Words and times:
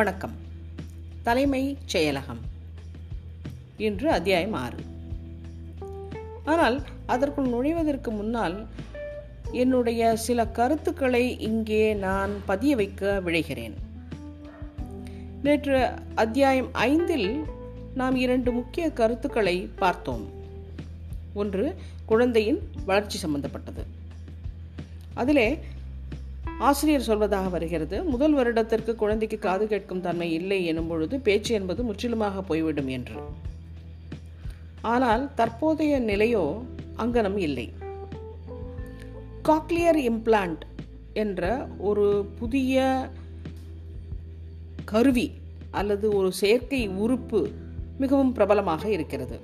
வணக்கம். 0.00 0.32
தலைமை 1.22 1.78
செயலகம். 1.92 2.40
இன்று 3.76 4.10
அத்தியாயம் 4.10 4.52
ஆறு. 4.52 4.76
ஆனால் 6.44 6.82
அதற்குள் 7.06 7.48
நுழைவதற்கு 7.48 8.10
முன்னால் 8.10 8.68
என்னுடைய 9.52 10.16
சில 10.16 10.46
கருத்துக்களை 10.46 11.38
இங்கே 11.38 11.94
நான் 11.94 12.30
பதிய 12.46 12.76
வைக்க 12.76 13.22
விழைகிறேன். 13.24 13.72
நேற்று 15.42 15.88
அத்தியாயம் 16.14 16.68
ஐந்தில் 16.72 17.44
நாம் 17.94 18.16
இரண்டு 18.16 18.52
முக்கிய 18.52 18.90
கருத்துக்களை 18.90 19.70
பார்த்தோம். 19.76 20.28
ஒன்று 21.34 21.76
குழந்தையின் 22.06 22.70
வளர்ச்சி 22.86 23.18
சம்பந்தப்பட்டது. 23.18 23.86
அதிலே 25.14 25.58
ஆசிரியர் 26.68 27.06
சொல்வதாக 27.06 27.50
வருகிறது 27.50 28.02
முதல் 28.04 28.32
வருடத்திற்கு 28.32 28.94
குழந்தைக்கு 28.94 29.38
காது 29.38 29.66
கேட்கும் 29.66 30.00
தன்மை 30.00 30.32
இல்லை 30.32 30.66
எனும் 30.66 30.86
பொழுது 30.86 31.20
பேச்சு 31.20 31.54
என்பது 31.54 31.82
முற்றிலுமாக 31.82 32.42
போய்விடும் 32.42 32.88
என்று. 32.88 33.14
ஆனால் 34.80 35.30
தற்போதைய 35.34 36.00
நிலையோ 36.00 36.44
அங்கனம் 36.96 37.36
இல்லை. 37.36 37.72
காக்லியர் 39.44 40.00
இம்ப்ளான்ட் 40.10 40.64
என்ற 41.12 41.68
ஒரு 41.78 42.26
புதிய 42.38 43.08
கருவி 44.84 45.30
அல்லது 45.70 46.12
ஒரு 46.12 46.32
செயற்கை 46.32 46.88
உறுப்பு 46.88 47.50
மிகவும் 47.98 48.32
பிரபலமாக 48.32 48.88
இருக்கிறது. 48.88 49.40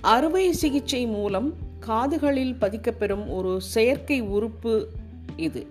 அறுவை 0.00 0.52
சிகிச்சை 0.52 1.06
மூலம் 1.06 1.68
காதுகளில் 1.80 2.54
பதிக்கப்பெறும் 2.54 3.28
ஒரு 3.28 3.60
செயற்கை 3.60 4.20
உறுப்பு 4.20 4.72
இது. 5.40 5.66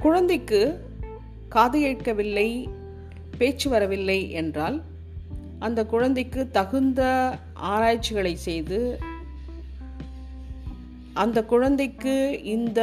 குழந்தைக்கு 0.00 0.86
காது 1.48 1.80
கேட்கவில்லை 1.80 2.68
பேச்சு 3.38 3.70
வரவில்லை 3.70 4.30
என்றால் 4.30 4.82
அந்த 5.58 5.86
குழந்தைக்கு 5.86 6.50
தகுந்த 6.50 7.32
ஆராய்ச்சிகளை 7.54 8.36
செய்து 8.36 8.98
அந்த 11.12 11.44
குழந்தைக்கு 11.44 12.42
இந்த 12.44 12.80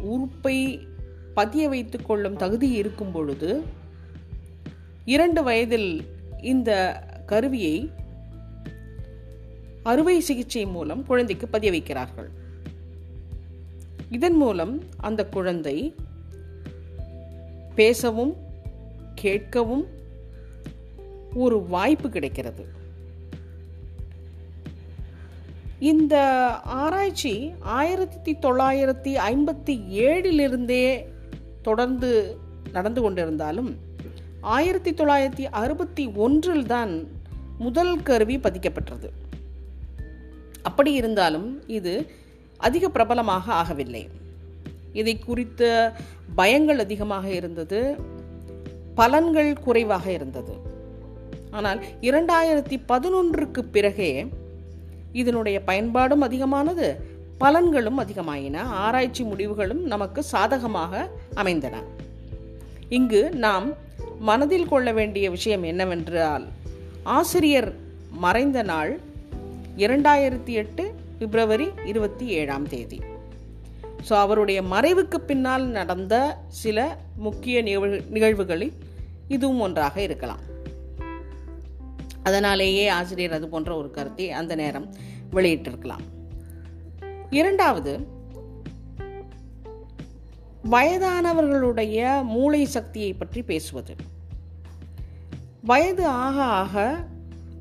உறுப்பை 0.00 0.86
பதிய 1.34 1.68
வைத்து 1.68 2.02
கொள்ளும் 2.02 2.36
தகுதி 2.36 2.70
இருக்கும் 2.70 3.12
பொழுது 3.12 3.62
இரண்டு 5.04 5.42
வயதில் 5.42 6.04
இந்த 6.40 7.02
கருவியை 7.26 7.90
அறுவை 9.82 10.20
சிகிச்சை 10.20 10.66
மூலம் 10.66 11.06
குழந்தைக்கு 11.06 11.48
பதிய 11.48 11.72
வைக்கிறார்கள். 11.72 12.28
இதன் 14.10 14.36
மூலம் 14.36 14.82
அந்த 14.96 15.26
குழந்தை 15.26 15.94
பேசவும் 17.74 18.36
கேட்கவும் 19.20 19.84
ஒரு 21.34 21.62
வாய்ப்பு 21.62 22.08
கிடைக்கிறது. 22.08 22.66
இந்த 25.78 26.18
ஆராய்ச்சி 26.60 27.52
ஆயிரத்தி 27.60 28.34
தொள்ளாயிரத்தி 28.34 29.16
ஐம்பத்தி 29.16 29.76
ஏழிலிருந்தே 29.90 31.04
தொடர்ந்து 31.62 32.36
நடந்து 32.72 33.10
கொண்டிருந்தாலும் 33.10 33.74
ஆயிரத்தி 34.40 34.92
தொள்ளாயிரத்தி 34.92 35.44
அறுபத்தி 35.50 36.06
ஒன்றில் 36.06 36.66
தான் 36.66 37.08
முதல் 37.58 38.02
கருவி 38.02 38.36
பதிக்கப்பட்டது. 38.36 39.10
அப்படி 40.62 40.92
இருந்தாலும் 40.92 41.68
இது 41.68 42.10
அதிக 42.64 42.88
பிரபலமாக 42.88 43.52
ஆகவில்லை. 43.54 44.08
இதை 44.92 45.18
குறித்த 45.18 45.92
பயங்கள் 46.36 46.78
அதிகமாக 46.78 47.26
இருந்தது 47.30 47.96
பலன்கள் 48.96 49.52
குறைவாக 49.62 50.12
இருந்தது. 50.12 50.54
ஆனால் 51.50 51.80
இரண்டாயிரத்தி 52.00 52.76
பதினொன்றுக்கு 52.88 53.62
பிறகே 53.72 54.26
இதனுடைய 55.12 55.60
பயன்பாடும் 55.60 56.20
அதிகமானது 56.20 56.86
பலன்களும் 57.40 58.00
அதிகமாயின 58.04 58.56
ஆராய்ச்சி 58.84 59.22
முடிவுகளும் 59.24 59.82
நமக்கு 59.84 60.22
சாதகமாக 60.22 61.08
அமைந்தன. 61.34 61.76
இங்கு 62.88 63.22
நாம் 63.44 63.66
மனதில் 64.18 64.68
கொள்ள 64.68 64.88
வேண்டிய 64.92 65.26
விஷயம் 65.30 65.62
என்னவென்றால் 65.62 66.44
ஆசிரியர் 67.02 67.70
மறைந்த 68.10 68.58
நாள் 68.62 68.92
இரண்டாயிரத்தி 69.76 70.52
எட்டு 70.52 70.84
பிப்ரவரி 71.18 71.68
இருபத்தி 71.84 72.26
ஏழாம் 72.26 72.68
தேதி. 72.68 73.00
ஸோ 74.08 74.12
அவருடைய 74.12 74.62
மறைவுக்கு 74.62 75.18
பின்னால் 75.18 75.66
நடந்த 75.66 76.14
சில 76.48 76.98
முக்கிய 77.16 77.62
நிகழ்வு 77.62 78.04
நிகழ்வுகளில் 78.08 78.72
இதுவும் 79.28 79.60
ஒன்றாக 79.60 80.02
இருக்கலாம். 80.02 80.42
அதனாலேயே 82.22 82.88
ஆசிரியர் 82.88 83.32
அது 83.32 83.48
போன்ற 83.48 83.76
ஒரு 83.76 83.90
கருத்தை 83.90 84.30
அந்த 84.30 84.54
நேரம் 84.54 84.94
வெளியிட்டிருக்கலாம். 85.32 86.04
இரண்டாவது 87.30 87.92
வயதானவர்களுடைய 90.70 92.24
மூளை 92.24 92.64
சக்தியை 92.64 93.12
பற்றி 93.12 93.42
பேசுவது. 93.42 93.94
வயது 95.62 96.06
ஆக 96.06 96.42
ஆக 96.42 97.04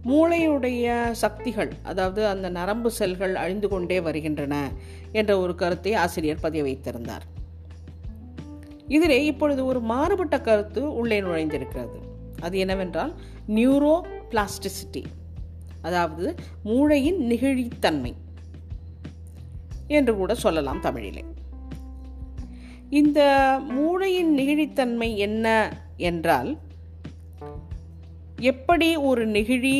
மூளையுடைய 0.05 1.11
சக்திகள் 1.11 1.71
அதாவது 1.83 2.27
அந்த 2.27 2.49
நரம்பு 2.49 2.91
செல்கள் 2.91 3.35
அழிந்து 3.35 3.67
கொண்டே 3.67 3.99
வருகின்றன 3.99 4.55
என்ற 5.11 5.39
ஒரு 5.39 5.55
கருத்தை 5.55 5.93
ஆசிரியர் 5.93 6.41
பதிய 6.41 6.63
வைத்திருந்தார். 6.63 7.25
இதிலே 8.87 9.25
இப்பொழுது 9.25 9.65
ஒரு 9.65 9.81
மாறுபட்ட 9.81 10.41
கருத்து 10.41 10.81
உள்ளே 10.93 11.21
நுழைந்திருக்கிறது. 11.21 11.99
அது 12.39 12.57
என்னவென்றால் 12.57 13.13
நியூரோ 13.47 13.95
பிளாஸ்டிசிட்டி 14.29 15.03
அதாவது 15.81 16.35
மூளையின் 16.63 17.21
நெகிழித்தன்மை 17.29 18.13
என்று 19.87 20.15
கூட 20.15 20.35
சொல்லலாம் 20.35 20.79
தமிழிலே. 20.79 21.23
இந்த 22.89 23.19
மூளையின் 23.69 24.37
நெகிழித்தன்மை 24.37 25.15
என்ன 25.15 25.47
என்றால் 25.97 26.51
எப்படி 28.43 28.87
ஒரு 29.09 29.23
நெகிழி 29.27 29.77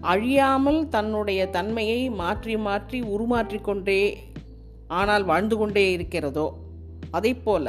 அழியாமல் 0.00 0.88
தன்னுடைய 0.88 1.40
தன்மையை 1.50 2.00
மாற்றி 2.10 2.54
மாற்றி 2.56 2.98
உருமாற்றிக்கொண்டே 3.02 4.00
ஆனால் 4.88 5.24
வாழ்ந்து 5.24 5.56
கொண்டே 5.56 5.84
இருக்கிறதோ? 5.92 6.46
அதை 7.10 7.32
போல 7.34 7.66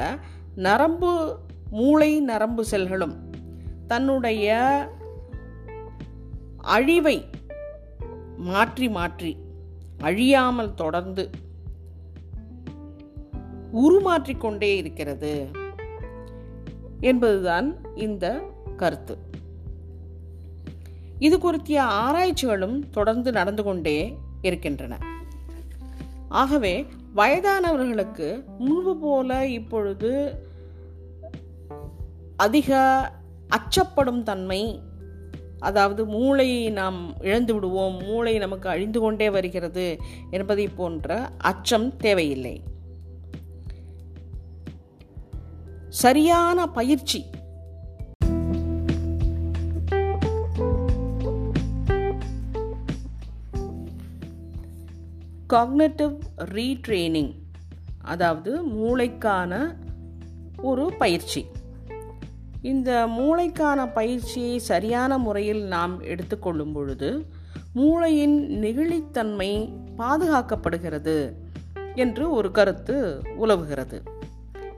நரம்பு 0.56 1.12
மூளை 1.70 2.20
நரம்பு 2.20 2.64
செல்களும் 2.72 3.16
தன்னுடைய 3.88 4.58
அழிவை 6.76 7.18
மாற்றி 8.50 8.90
மாற்றி 8.90 9.32
அழியாமல் 9.98 10.74
தொடர்ந்து 10.74 11.26
உருமாற்றிக்கொண்டே 13.74 14.72
இருக்கிறது 14.82 15.34
என்பதுதான் 17.00 17.70
இந்த 17.96 18.26
கருத்து. 18.78 19.16
இது 21.20 21.38
குறித்திய 21.38 21.78
ஆராய்ச்சிகளும் 21.78 22.90
தொடர்ந்து 22.90 23.32
நடந்து 23.32 23.64
கொண்டே 23.64 24.18
இருக்கின்றன. 24.42 24.98
ஆகவே 26.30 26.86
வயதானவர்களுக்கு 27.16 28.44
முன்பு 28.58 28.98
போல 28.98 29.48
இப்பொழுது 29.48 30.36
அதிக 32.38 32.80
அச்சப்படும் 33.48 34.24
தன்மை 34.24 34.82
அதாவது 35.60 36.06
மூளையை 36.06 36.70
நாம் 36.70 37.22
இழந்து 37.22 37.54
விடுவோம் 37.54 38.04
மூளை 38.04 38.38
நமக்கு 38.38 38.70
அழிந்து 38.70 39.00
கொண்டே 39.00 39.30
வருகிறது 39.30 39.98
என்பதை 40.30 40.68
போன்ற 40.68 41.30
அச்சம் 41.38 41.98
தேவையில்லை. 41.98 42.64
சரியான 45.90 46.68
பயிற்சி 46.68 47.26
காக்னட்டிவ் 55.56 56.18
ரீட்ரெய்னிங் 56.38 57.34
அதாவது 58.02 58.64
மூளைக்கான 58.66 59.76
ஒரு 60.62 60.94
பயிற்சி. 60.98 61.46
இந்த 62.62 63.08
மூளைக்கான 63.08 63.94
பயிற்சியை 63.94 64.60
சரியான 64.60 65.18
முறையில் 65.18 65.64
நாம் 65.64 66.02
எடுத்துக்கொள்ளும் 66.02 66.74
பொழுது 66.74 67.26
மூளையின் 67.74 68.50
நெகிழித்தன்மை 68.62 69.74
பாதுகாக்கப்படுகிறது 69.98 71.32
என்று 71.96 72.32
ஒரு 72.32 72.52
கருத்து 72.52 73.22
உலவுகிறது. 73.36 74.04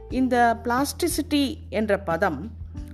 இந்த 0.10 0.60
பிளாஸ்டிசிட்டி 0.64 1.58
என்ற 1.70 2.00
பதம் 2.00 2.52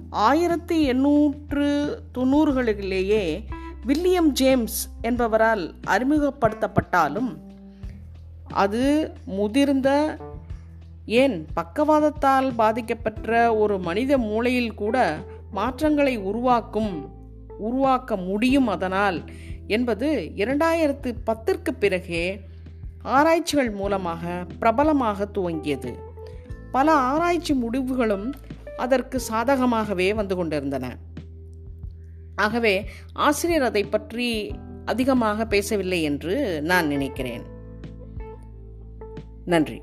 ஆயிரத்தி 0.10 0.84
எண்ணூற்று 0.84 2.00
தொண்ணூறுகளிலேயே 2.18 3.44
வில்லியம் 3.86 4.32
ஜேம்ஸ் 4.32 4.90
என்பவரால் 5.02 5.76
அறிமுகப்படுத்தப்பட்டாலும் 5.88 7.52
அது 8.54 9.12
முதிர்ந்த 9.26 10.18
ஏன் 11.06 11.46
பக்கவாதத்தால் 11.56 12.56
பாதிக்கப்பட்ட 12.56 13.56
ஒரு 13.56 13.80
மனித 13.80 14.18
மூளையில் 14.18 14.74
கூட 14.74 15.18
மாற்றங்களை 15.52 16.18
உருவாக்கும் 16.18 17.10
உருவாக்க 17.58 18.16
முடியும் 18.16 18.68
அதனால் 18.68 19.24
என்பது 19.68 20.32
இரண்டாயிரத்து 20.36 21.14
பத்திற்கு 21.26 21.72
பிறகே 21.80 22.42
ஆராய்ச்சிகள் 23.02 23.72
மூலமாக 23.72 24.46
பிரபலமாக 24.60 25.28
துவங்கியது. 25.34 25.94
பல 26.72 26.92
ஆராய்ச்சி 26.92 27.54
முடிவுகளும் 27.54 28.34
அதற்கு 28.78 29.22
சாதகமாகவே 29.32 30.16
வந்து 30.16 30.36
கொண்டிருந்தன. 30.36 30.98
ஆகவே 32.36 32.86
ஆசிரியர் 33.14 33.62
அதை 33.62 33.84
பற்றி 33.84 34.56
அதிகமாக 34.86 35.46
பேசவில்லை 35.46 36.02
என்று 36.02 36.62
நான் 36.62 36.88
நினைக்கிறேன். 36.88 37.53
நன்றி. 39.48 39.82